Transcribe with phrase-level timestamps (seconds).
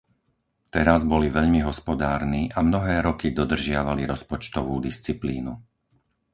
[0.75, 5.53] Teraz boli veľmi hospodárni a mnohé roky dodržiavali rozpočtovú disciplínu.